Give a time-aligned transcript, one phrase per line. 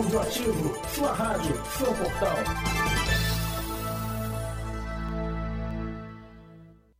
[0.00, 2.36] Audioativo, sua rádio, seu portal.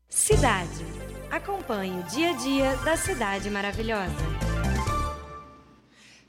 [0.07, 0.85] Cidade.
[1.31, 4.50] Acompanhe o dia a dia da cidade maravilhosa.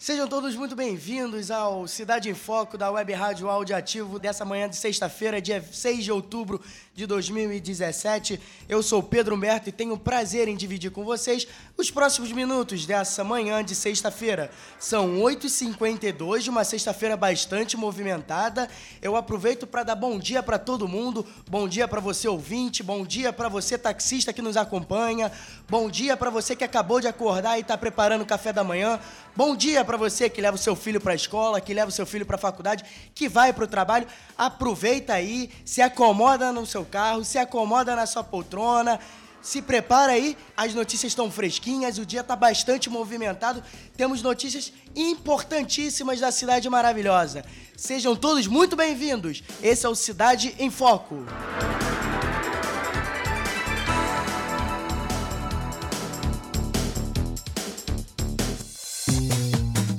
[0.01, 4.75] Sejam todos muito bem-vindos ao Cidade em Foco da Web Rádio Audiativo dessa manhã de
[4.75, 6.59] sexta-feira, dia 6 de outubro
[6.95, 8.41] de 2017.
[8.67, 11.47] Eu sou Pedro Humberto e tenho o prazer em dividir com vocês
[11.77, 14.49] os próximos minutos dessa manhã de sexta-feira.
[14.79, 18.67] São 8h52 de uma sexta-feira bastante movimentada.
[19.03, 23.05] Eu aproveito para dar bom dia para todo mundo, bom dia para você ouvinte, bom
[23.05, 25.31] dia para você taxista que nos acompanha,
[25.69, 28.99] bom dia para você que acabou de acordar e está preparando o café da manhã,
[29.35, 31.91] bom dia para você que leva o seu filho para a escola, que leva o
[31.91, 34.07] seu filho para a faculdade, que vai para o trabalho.
[34.37, 39.01] Aproveita aí, se acomoda no seu carro, se acomoda na sua poltrona.
[39.41, 43.61] Se prepara aí, as notícias estão fresquinhas, o dia está bastante movimentado.
[43.97, 47.43] Temos notícias importantíssimas da cidade maravilhosa.
[47.75, 49.43] Sejam todos muito bem-vindos.
[49.61, 51.25] Esse é o Cidade em Foco.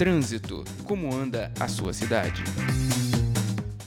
[0.02, 0.64] Trânsito.
[0.84, 2.42] Como anda a sua cidade?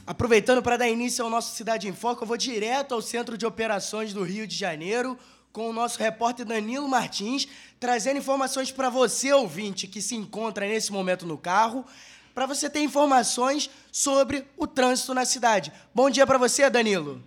[0.08, 3.46] Aproveitando para dar início ao nosso Cidade em Foco, eu vou direto ao Centro de
[3.46, 5.20] Operações do Rio de Janeiro
[5.52, 7.50] com o nosso repórter Danilo Martins,
[7.82, 11.86] trazendo informações para você, ouvinte, que se encontra nesse momento no carro,
[12.34, 15.70] para você ter informações sobre o trânsito na cidade.
[15.94, 17.22] Bom dia para você, Danilo.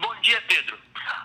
[0.00, 0.78] Bom dia, Pedro.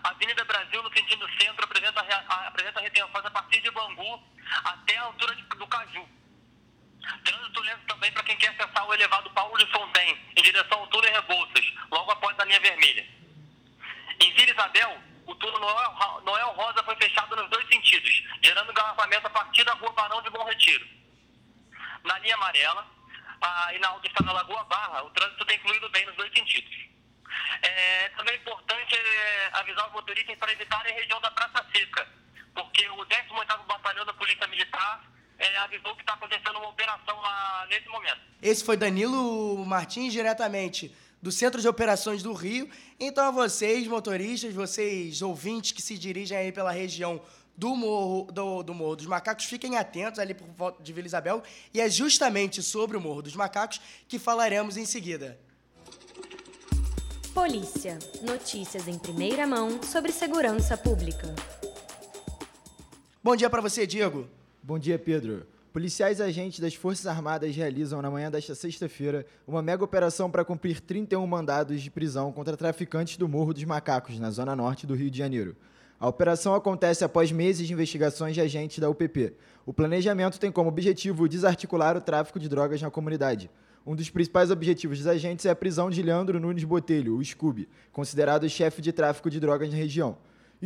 [0.04, 4.22] A Avenida Brasil, no sentido centro, apresenta, apresenta retenções a partir de Bangu
[4.66, 6.06] até a altura de, do Caju.
[7.24, 8.12] Trânsito lento também
[8.82, 12.12] para quem quer acessar o elevado Paulo de Fontaine, em direção ao túnel Rebouças, logo
[12.12, 13.06] após a linha vermelha.
[14.20, 19.28] Em Vila Isabel, o túnel Noel, Noel Rosa foi fechado nos dois sentidos, gerando engarrafamento
[19.28, 20.88] a partir da rua Barão de Bom Retiro.
[22.04, 22.88] Na linha amarela,
[23.42, 26.76] a, e na autoestrada Lagoa Barra, o trânsito tem fluído bem nos dois sentidos.
[27.62, 32.08] É também importante é, avisar os motoristas para evitarem a região da Praça Seca,
[32.54, 35.11] porque o 18º Batalhão da Polícia Militar
[35.42, 38.20] é, avisou que está acontecendo uma operação lá nesse momento.
[38.42, 42.70] Esse foi Danilo Martins, diretamente do Centro de Operações do Rio.
[43.00, 47.22] Então, a vocês, motoristas, vocês ouvintes que se dirigem aí pela região
[47.56, 51.44] do Morro, do, do Morro dos Macacos, fiquem atentos ali por volta de Vila Isabel.
[51.74, 55.40] E é justamente sobre o Morro dos Macacos que falaremos em seguida.
[57.34, 57.98] Polícia.
[58.22, 61.34] Notícias em primeira mão sobre segurança pública.
[63.24, 64.41] Bom dia para você, Diego.
[64.64, 65.48] Bom dia, Pedro.
[65.74, 70.46] Policiais e agentes das Forças Armadas realizam na manhã desta sexta-feira uma mega operação para
[70.46, 74.94] cumprir 31 mandados de prisão contra traficantes do Morro dos Macacos, na zona norte do
[74.94, 75.56] Rio de Janeiro.
[76.00, 79.34] A operação acontece após meses de investigações de agentes da UPP.
[79.66, 83.50] O planejamento tem como objetivo desarticular o tráfico de drogas na comunidade.
[83.84, 87.68] Um dos principais objetivos dos agentes é a prisão de Leandro Nunes Botelho, o Scooby,
[87.92, 90.18] considerado chefe de tráfico de drogas na região.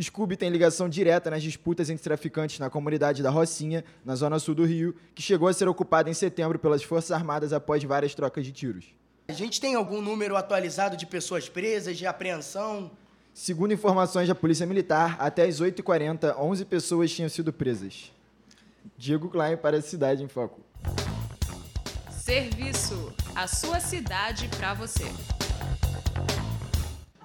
[0.02, 4.54] Scooby tem ligação direta nas disputas entre traficantes na comunidade da Rocinha, na zona sul
[4.54, 8.44] do Rio, que chegou a ser ocupada em setembro pelas Forças Armadas após várias trocas
[8.44, 8.86] de tiros.
[9.28, 12.90] A gente tem algum número atualizado de pessoas presas, de apreensão?
[13.32, 18.12] Segundo informações da Polícia Militar, até as 8h40, 11 pessoas tinham sido presas.
[18.96, 20.60] Diego Klein para a Cidade em Foco.
[22.10, 23.12] Serviço.
[23.34, 25.04] A sua cidade para você.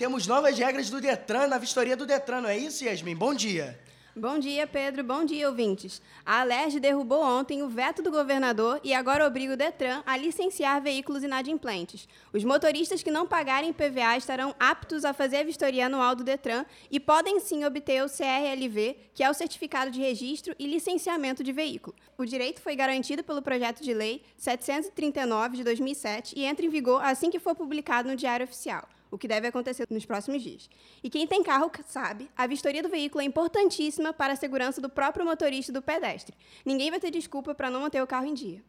[0.01, 3.15] Temos novas regras do Detran na vistoria do Detran, não é isso, Yasmin?
[3.15, 3.79] Bom dia.
[4.15, 5.03] Bom dia, Pedro.
[5.03, 6.01] Bom dia, ouvintes.
[6.25, 10.81] A Alerj derrubou ontem o veto do governador e agora obriga o Detran a licenciar
[10.81, 12.09] veículos inadimplentes.
[12.33, 16.65] Os motoristas que não pagarem PVA estarão aptos a fazer a vistoria anual do Detran
[16.89, 21.51] e podem sim obter o CRLV, que é o Certificado de Registro e Licenciamento de
[21.53, 21.95] Veículo.
[22.17, 27.03] O direito foi garantido pelo projeto de lei 739 de 2007 e entra em vigor
[27.03, 30.69] assim que for publicado no Diário Oficial o que deve acontecer nos próximos dias.
[31.03, 34.89] E quem tem carro sabe, a vistoria do veículo é importantíssima para a segurança do
[34.89, 36.35] próprio motorista e do pedestre.
[36.65, 38.63] Ninguém vai ter desculpa para não manter o carro em dia.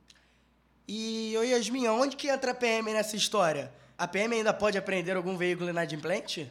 [0.86, 3.72] E, ô Yasmin, onde que entra a PM nessa história?
[3.96, 6.50] A PM ainda pode apreender algum veículo inadimplente?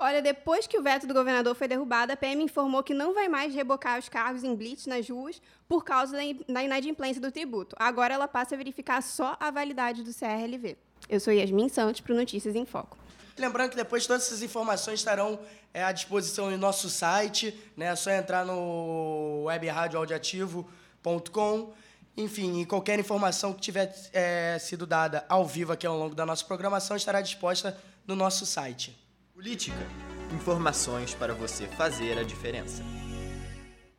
[0.00, 3.28] Olha, depois que o veto do governador foi derrubado, a PM informou que não vai
[3.28, 6.16] mais rebocar os carros em blitz nas ruas por causa
[6.48, 7.74] da inadimplência do tributo.
[7.78, 10.76] Agora ela passa a verificar só a validade do CRLV.
[11.08, 12.96] Eu sou Yasmin Santos para Notícias em Foco.
[13.40, 15.40] Lembrando que depois todas essas informações estarão
[15.72, 17.86] é, à disposição no nosso site, né?
[17.86, 21.72] É só entrar no webradioaudiativo.com.
[22.16, 26.26] Enfim, e qualquer informação que tiver é, sido dada ao vivo aqui ao longo da
[26.26, 28.98] nossa programação estará disposta no nosso site.
[29.32, 29.86] Política.
[30.34, 32.82] Informações para você fazer a diferença.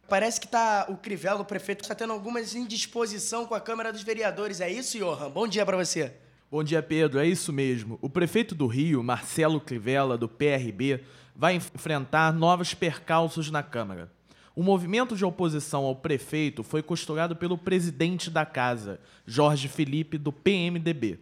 [0.09, 4.01] Parece que tá o Crivella, o prefeito, está tendo algumas indisposição com a Câmara dos
[4.01, 4.59] Vereadores.
[4.59, 5.30] É isso, Johan?
[5.30, 6.13] Bom dia para você.
[6.51, 7.19] Bom dia, Pedro.
[7.19, 8.00] É isso mesmo.
[8.01, 11.04] O prefeito do Rio, Marcelo Crivella, do PRB,
[11.36, 14.12] vai enfrentar novos percalços na Câmara.
[14.56, 20.34] O movimento de oposição ao prefeito foi costurado pelo presidente da casa, Jorge Felipe, do
[20.34, 21.19] PMDB.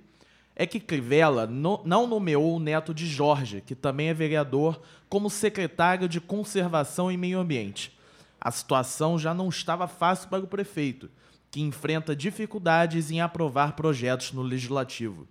[0.56, 5.30] É que Crivella no, não nomeou o neto de Jorge, que também é vereador, como
[5.30, 7.92] secretário de Conservação e Meio Ambiente.
[8.40, 11.10] A situação já não estava fácil para o prefeito,
[11.52, 15.28] que enfrenta dificuldades em aprovar projetos no legislativo.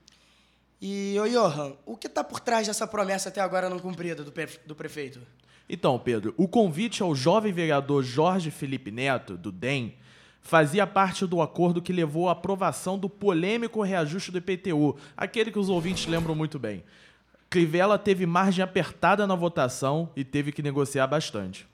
[0.80, 4.32] E, ô Johan, o que está por trás dessa promessa até agora não cumprida do,
[4.66, 5.20] do prefeito?
[5.68, 9.94] Então, Pedro, o convite ao jovem vereador Jorge Felipe Neto, do DEM,
[10.40, 15.58] fazia parte do acordo que levou à aprovação do polêmico reajuste do IPTU, aquele que
[15.58, 16.84] os ouvintes lembram muito bem.
[17.50, 21.66] Crivella teve margem apertada na votação e teve que negociar bastante.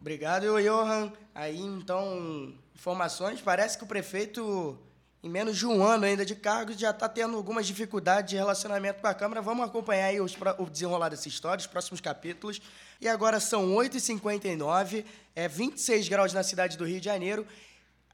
[0.00, 1.12] Obrigado, Johan.
[1.34, 3.40] Aí, então, informações.
[3.40, 4.78] Parece que o prefeito,
[5.22, 9.00] em menos de um ano ainda de cargo, já está tendo algumas dificuldades de relacionamento
[9.00, 9.40] com a Câmara.
[9.40, 12.60] Vamos acompanhar aí os, o desenrolar dessa história, os próximos capítulos.
[13.00, 17.46] E agora são 8h59, é 26 graus na cidade do Rio de Janeiro.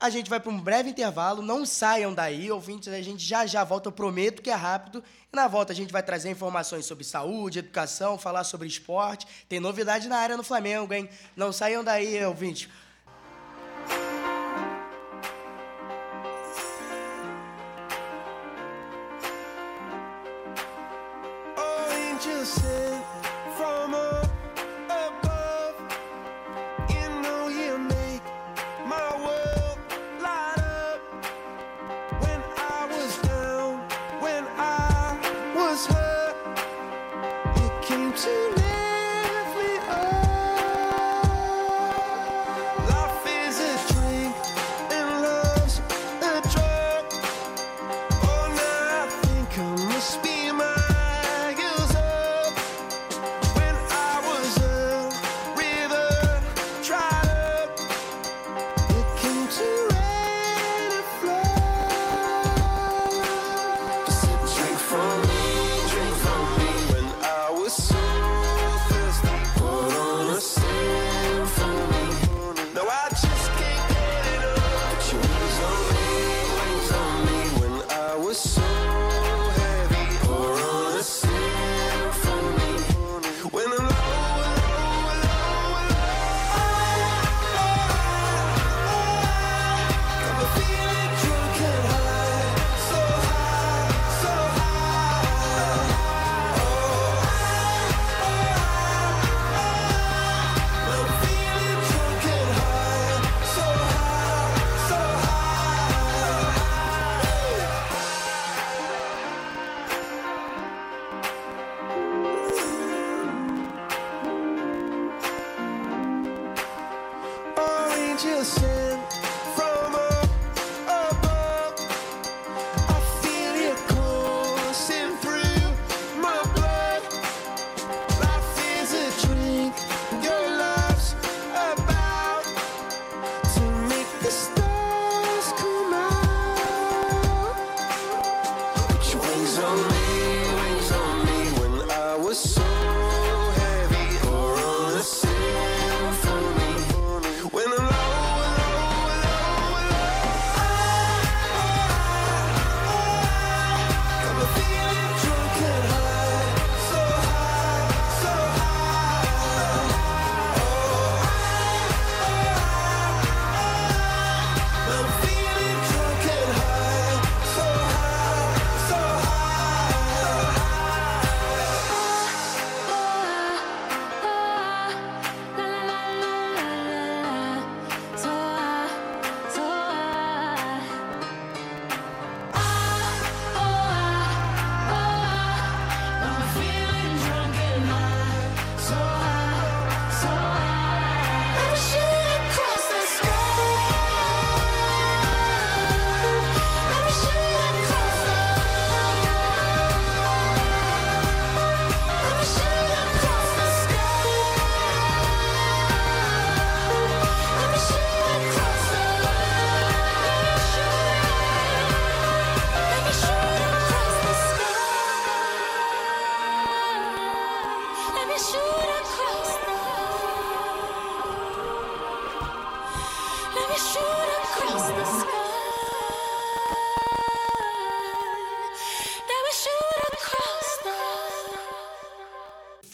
[0.00, 3.64] A gente vai para um breve intervalo, não saiam daí, ouvintes, a gente já já
[3.64, 5.02] volta, eu prometo que é rápido.
[5.32, 9.26] E na volta a gente vai trazer informações sobre saúde, educação, falar sobre esporte.
[9.48, 11.10] Tem novidade na área no Flamengo, hein?
[11.34, 12.68] Não saiam daí, ouvintes.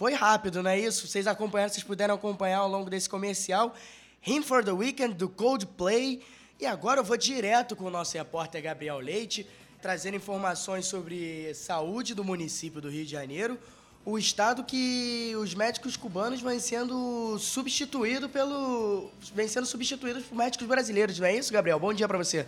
[0.04, 1.08] Foi rápido, não é isso?
[1.08, 3.74] Vocês acompanharam, vocês puderam acompanhar ao longo desse comercial.
[4.22, 6.20] Him for the Weekend, do Coldplay.
[6.60, 9.46] E agora eu vou direto com o nosso repórter Gabriel Leite,
[9.80, 13.58] trazendo informações sobre saúde do município do Rio de Janeiro.
[14.04, 19.10] O estado que os médicos cubanos vêm sendo substituídos pelo.
[19.34, 21.80] vêm sendo substituídos por médicos brasileiros, não é isso, Gabriel?
[21.80, 22.46] Bom dia para você.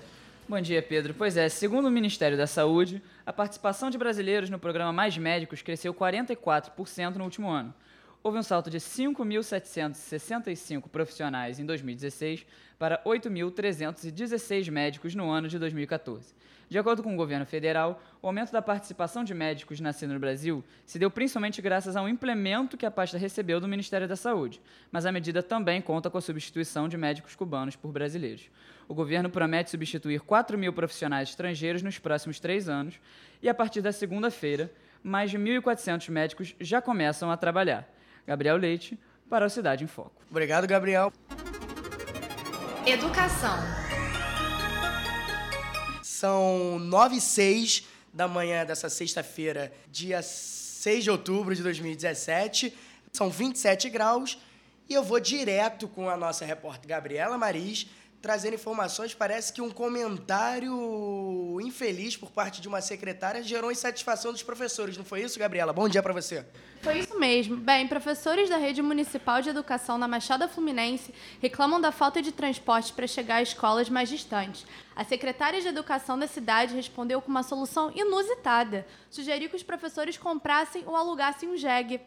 [0.49, 1.13] Bom dia, Pedro.
[1.13, 5.61] Pois é, segundo o Ministério da Saúde, a participação de brasileiros no programa Mais Médicos
[5.61, 7.75] cresceu 44% no último ano.
[8.27, 12.45] Houve um salto de 5.765 profissionais em 2016
[12.77, 16.35] para 8.316 médicos no ano de 2014.
[16.69, 20.65] De acordo com o governo federal, o aumento da participação de médicos nascendo no Brasil
[20.85, 24.61] se deu principalmente graças a um implemento que a pasta recebeu do Ministério da Saúde,
[24.91, 28.51] mas a medida também conta com a substituição de médicos cubanos por brasileiros.
[28.89, 32.99] O governo promete substituir 4 mil profissionais estrangeiros nos próximos três anos
[33.41, 34.69] e, a partir da segunda-feira,
[35.01, 37.89] mais de 1.400 médicos já começam a trabalhar.
[38.27, 40.23] Gabriel Leite, para o Cidade em Foco.
[40.31, 41.13] Obrigado, Gabriel.
[42.85, 43.59] Educação.
[46.03, 52.77] São 9 e 6 da manhã dessa sexta-feira, dia 6 de outubro de 2017.
[53.13, 54.39] São 27 graus
[54.89, 57.87] e eu vou direto com a nossa repórter Gabriela Maris,
[58.27, 59.15] trazendo informações.
[59.15, 64.97] Parece que um comentário infeliz por parte de uma secretária gerou insatisfação dos professores.
[64.97, 65.73] Não foi isso, Gabriela?
[65.73, 66.45] Bom dia para você.
[66.83, 67.57] Foi isso mesmo.
[67.57, 72.93] Bem, professores da Rede Municipal de Educação na Machada Fluminense reclamam da falta de transporte
[72.93, 74.67] para chegar a escolas mais distantes.
[74.97, 78.85] A secretária de Educação da cidade respondeu com uma solução inusitada.
[79.09, 82.01] Sugeriu que os professores comprassem ou alugassem um jegue.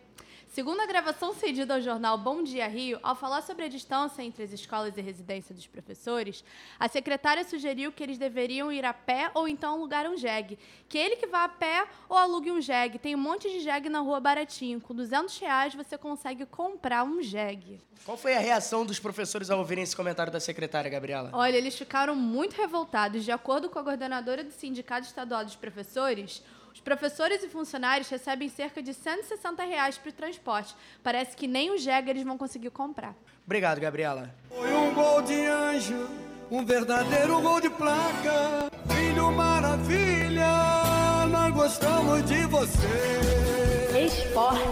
[0.50, 4.44] Segundo a gravação cedida ao jornal Bom Dia Rio, ao falar sobre a distância entre
[4.44, 6.44] as escolas e residência dos professores,
[6.79, 10.58] a secretária sugeriu que eles deveriam ir a pé ou então alugar um jegue.
[10.89, 12.98] Que ele que vá a pé ou alugue um jegue.
[12.98, 14.82] Tem um monte de jegue na rua baratinho.
[14.82, 17.79] Com 200 reais você consegue comprar um jegue.
[18.03, 21.29] Qual foi a reação dos professores ao ouvirem esse comentário da secretária, Gabriela?
[21.32, 23.24] Olha, eles ficaram muito revoltados.
[23.24, 26.41] De acordo com a coordenadora do Sindicato Estadual dos Professores,
[26.79, 30.74] os professores e funcionários recebem cerca de 160 reais para o transporte.
[31.03, 33.13] Parece que nem o Jäger eles vão conseguir comprar.
[33.45, 34.33] Obrigado, Gabriela.
[34.48, 36.09] Foi um gol de anjo,
[36.50, 38.71] um verdadeiro gol de placa.
[38.95, 40.48] Filho maravilha,
[41.29, 42.88] nós gostamos de você.
[44.05, 44.63] Esporte.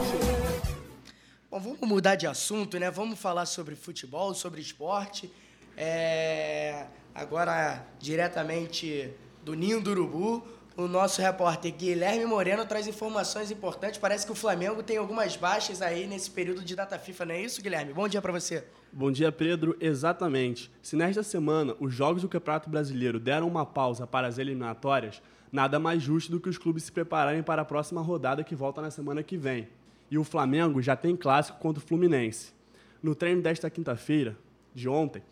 [1.51, 2.89] Bom, vamos mudar de assunto, né?
[2.89, 5.29] Vamos falar sobre futebol, sobre esporte.
[5.75, 6.85] É...
[7.13, 13.97] Agora, diretamente do Ninho do Urubu, o nosso repórter Guilherme Moreno traz informações importantes.
[13.97, 17.41] Parece que o Flamengo tem algumas baixas aí nesse período de data FIFA, não é
[17.41, 17.93] isso, Guilherme?
[17.93, 18.63] Bom dia para você.
[18.93, 19.75] Bom dia, Pedro.
[19.81, 20.71] Exatamente.
[20.83, 25.19] Se nesta semana os jogos do Campeonato Brasileiro deram uma pausa para as eliminatórias,
[25.51, 28.79] nada mais justo do que os clubes se prepararem para a próxima rodada que volta
[28.79, 29.67] na semana que vem.
[30.11, 32.53] E o Flamengo já tem clássico contra o Fluminense.
[33.01, 34.37] No treino desta quinta-feira,
[34.75, 35.23] de ontem,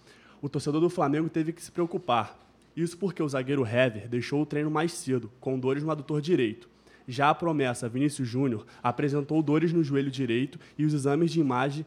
[0.42, 2.45] o torcedor do Flamengo teve que se preocupar
[2.76, 6.70] isso porque o zagueiro Hever deixou o treino mais cedo, com dores no adutor direito.
[7.08, 11.86] Já a promessa Vinícius Júnior apresentou dores no joelho direito e os exames de imagem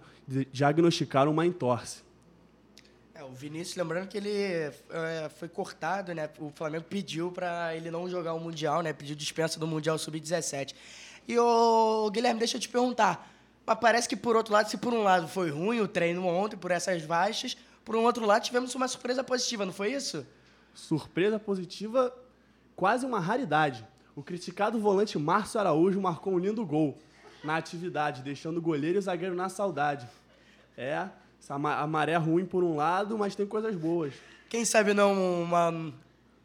[0.52, 2.02] diagnosticaram uma entorse.
[3.14, 6.30] É, o Vinícius, lembrando que ele é, foi cortado, né?
[6.38, 8.92] O Flamengo pediu para ele não jogar o Mundial, né?
[8.92, 10.72] Pediu dispensa do Mundial Sub-17.
[11.26, 13.28] E, o Guilherme, deixa eu te perguntar.
[13.66, 16.56] Mas parece que, por outro lado, se por um lado foi ruim o treino ontem,
[16.56, 20.24] por essas baixas, por um outro lado tivemos uma surpresa positiva, não foi isso?
[20.74, 22.14] Surpresa positiva,
[22.76, 23.86] quase uma raridade.
[24.14, 26.98] O criticado volante Márcio Araújo marcou um lindo gol
[27.42, 30.08] na atividade, deixando o goleiro e o zagueiro na saudade.
[30.76, 31.08] É,
[31.48, 34.14] a maré ruim por um lado, mas tem coisas boas.
[34.48, 35.92] Quem sabe não uma,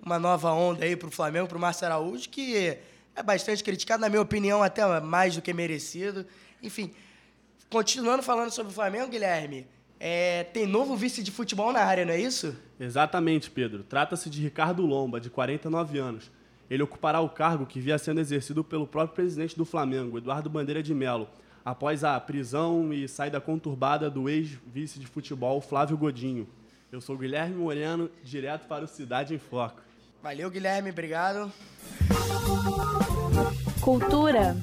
[0.03, 2.77] uma nova onda aí pro Flamengo, pro Márcio Araújo, que
[3.15, 6.25] é bastante criticado, na minha opinião, até mais do que merecido.
[6.61, 6.91] Enfim,
[7.69, 9.67] continuando falando sobre o Flamengo, Guilherme,
[10.05, 12.53] é, tem novo vice de futebol na área, não é isso?
[12.77, 13.83] Exatamente, Pedro.
[13.83, 16.29] Trata-se de Ricardo Lomba, de 49 anos.
[16.69, 20.83] Ele ocupará o cargo que via sendo exercido pelo próprio presidente do Flamengo, Eduardo Bandeira
[20.83, 21.29] de Melo,
[21.63, 26.50] após a prisão e saída conturbada do ex-vice de futebol Flávio Godinho.
[26.91, 29.81] Eu sou Guilherme Moreno, direto para o Cidade em Foco.
[30.22, 31.50] Valeu, Guilherme, obrigado.
[33.79, 34.53] Cultura.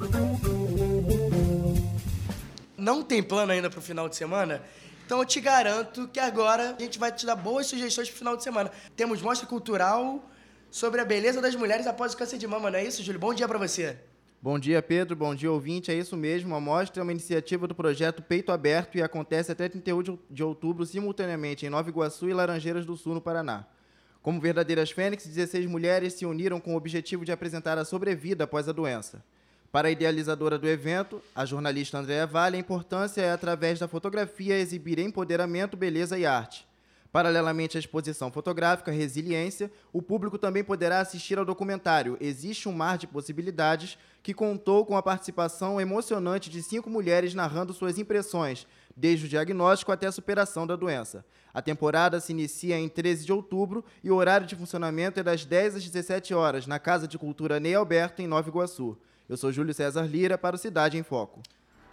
[2.76, 4.60] Não tem plano ainda para o final de semana?
[5.10, 8.18] Então eu te garanto que agora a gente vai te dar boas sugestões para o
[8.18, 8.70] final de semana.
[8.94, 10.24] Temos mostra cultural
[10.70, 13.18] sobre a beleza das mulheres após o câncer de mama, não é isso, Júlio?
[13.18, 13.98] Bom dia para você.
[14.40, 15.16] Bom dia, Pedro.
[15.16, 15.90] Bom dia, ouvinte.
[15.90, 16.54] É isso mesmo.
[16.54, 20.86] A mostra é uma iniciativa do projeto Peito Aberto e acontece até 31 de outubro,
[20.86, 23.66] simultaneamente, em Nova Iguaçu e Laranjeiras do Sul, no Paraná.
[24.22, 28.68] Como verdadeiras fênix, 16 mulheres se uniram com o objetivo de apresentar a sobrevida após
[28.68, 29.24] a doença.
[29.72, 34.58] Para a idealizadora do evento, a jornalista Andréa Vale, a importância é, através da fotografia,
[34.58, 36.68] exibir empoderamento, beleza e arte.
[37.12, 42.98] Paralelamente à exposição fotográfica Resiliência, o público também poderá assistir ao documentário Existe um Mar
[42.98, 49.26] de Possibilidades, que contou com a participação emocionante de cinco mulheres narrando suas impressões, desde
[49.26, 51.24] o diagnóstico até a superação da doença.
[51.54, 55.44] A temporada se inicia em 13 de outubro e o horário de funcionamento é das
[55.44, 58.98] 10 às 17 horas, na Casa de Cultura Ney Alberto, em Nova Iguaçu.
[59.30, 61.40] Eu sou Júlio César Lira para o Cidade em Foco.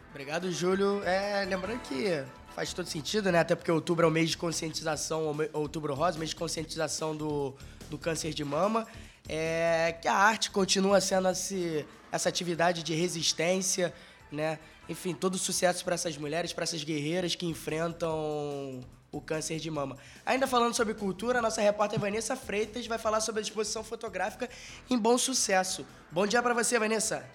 [0.10, 1.04] Obrigado, Júlio.
[1.04, 2.24] É, lembrando que
[2.56, 3.38] faz todo sentido, né?
[3.38, 7.54] Até porque outubro é o mês de conscientização, outubro rosa, mês de conscientização do,
[7.92, 8.88] do câncer de mama.
[9.30, 13.94] É, que a arte continua sendo esse, essa atividade de resistência,
[14.32, 14.58] né?
[14.90, 19.98] Enfim, todo sucesso para essas mulheres, para essas guerreiras que enfrentam o câncer de mama.
[20.26, 24.50] Ainda falando sobre cultura, a nossa repórter Vanessa Freitas vai falar sobre a exposição fotográfica
[24.90, 25.86] em Bom Sucesso.
[26.12, 27.26] Bom dia para você, Vanessa.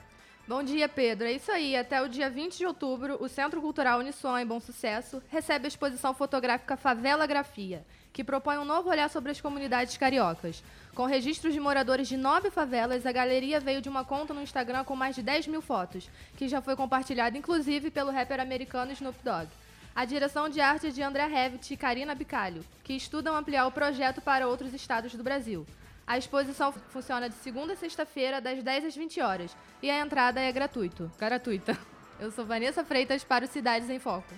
[0.46, 1.26] Bom dia, Pedro.
[1.26, 1.76] É isso aí.
[1.76, 5.68] Até o dia 20 de outubro, o Centro Cultural Unisson, em Bom Sucesso, recebe a
[5.68, 10.62] exposição fotográfica Favela Grafia, que propõe um novo olhar sobre as comunidades cariocas.
[10.94, 14.82] Com registros de moradores de nove favelas, a galeria veio de uma conta no Instagram
[14.82, 19.16] com mais de 10 mil fotos, que já foi compartilhada inclusive pelo rapper americano Snoop
[19.22, 19.48] Dogg.
[19.94, 23.70] A direção de arte é de André Revit e Karina Bicalho, que estudam ampliar o
[23.70, 25.66] projeto para outros estados do Brasil.
[26.06, 30.40] A exposição funciona de segunda a sexta-feira, das 10 às 20 horas, e a entrada
[30.40, 31.12] é gratuito.
[31.18, 31.78] Gratuita.
[32.18, 34.32] Eu sou Vanessa Freitas para o Cidades em Foco.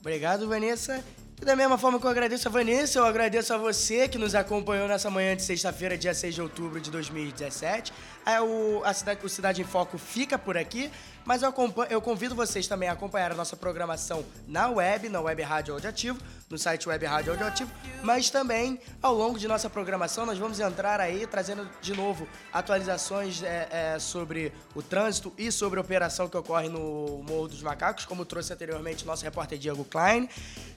[0.00, 1.04] Obrigado, Vanessa.
[1.40, 4.34] E da mesma forma que eu agradeço a Vanessa, eu agradeço a você que nos
[4.34, 7.92] acompanhou nessa manhã de sexta-feira, dia 6 de outubro de 2017.
[8.24, 10.90] É, o, a cidade, o Cidade em Foco fica por aqui,
[11.26, 11.52] mas eu,
[11.90, 16.18] eu convido vocês também a acompanhar a nossa programação na web, na Web Rádio Audioativo,
[16.48, 17.70] no site Web Rádio Audioativo,
[18.02, 23.42] mas também ao longo de nossa programação nós vamos entrar aí trazendo de novo atualizações
[23.42, 28.04] é, é, sobre o trânsito e sobre a operação que ocorre no Morro dos Macacos,
[28.04, 30.28] como trouxe anteriormente o nosso repórter Diego Klein.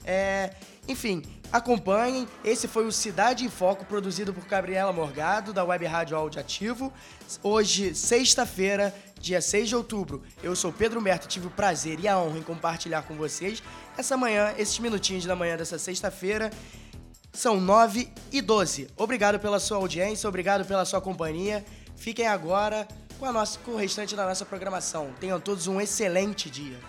[0.03, 0.55] É,
[0.87, 2.27] enfim, acompanhem.
[2.43, 6.91] Esse foi o Cidade em Foco, produzido por Gabriela Morgado, da Web Rádio Audioativo.
[7.43, 12.17] Hoje, sexta-feira, dia 6 de outubro, eu sou Pedro Merto tive o prazer e a
[12.17, 13.61] honra em compartilhar com vocês
[13.97, 16.49] essa manhã, esses minutinhos da manhã dessa sexta-feira.
[17.33, 18.87] São 9 e 12.
[18.97, 21.63] Obrigado pela sua audiência, obrigado pela sua companhia.
[21.95, 22.87] Fiquem agora
[23.19, 25.13] com, a nossa, com o restante da nossa programação.
[25.19, 26.79] Tenham todos um excelente dia.